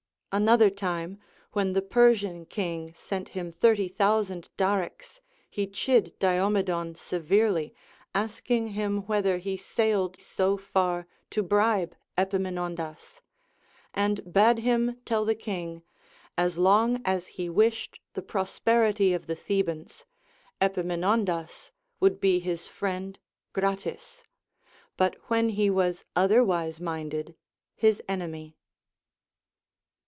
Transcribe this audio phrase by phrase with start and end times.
[0.33, 1.19] Another time,
[1.53, 7.75] Avhen the Persian king sent him thirty thousand darics, he chid Diomedon severely,
[8.15, 13.21] asking him whether he sailed so far to bribe Epaminondas;
[13.93, 15.83] and bade him tell the king,
[16.37, 20.05] as long as he Avished the prosperity of the Thebans,
[20.61, 23.19] Epaminondas would be his friend
[23.51, 24.23] gratis,
[24.95, 27.35] but when he Avas otherwise minded,
[27.75, 28.55] his enemy.